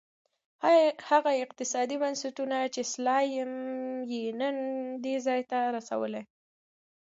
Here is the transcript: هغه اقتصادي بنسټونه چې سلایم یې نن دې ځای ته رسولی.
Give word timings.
هغه 1.09 1.31
اقتصادي 1.45 1.95
بنسټونه 2.03 2.57
چې 2.73 2.81
سلایم 2.93 3.51
یې 4.13 4.23
نن 4.39 4.55
دې 5.03 5.15
ځای 5.25 5.41
ته 5.51 5.57
رسولی. 5.75 6.23